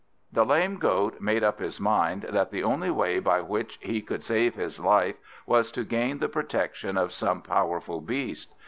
The 0.33 0.43
lame 0.43 0.77
Goat 0.77 1.21
made 1.21 1.43
up 1.43 1.59
his 1.59 1.79
mind 1.79 2.23
that 2.23 2.49
the 2.49 2.63
only 2.63 2.89
way 2.89 3.19
by 3.19 3.39
which 3.41 3.77
he 3.83 4.01
could 4.01 4.23
save 4.23 4.55
his 4.55 4.79
life 4.79 5.17
was 5.45 5.71
to 5.73 5.83
gain 5.83 6.17
the 6.17 6.27
protection 6.27 6.97
of 6.97 7.13
some 7.13 7.43
powerful 7.43 8.01
beast. 8.01 8.51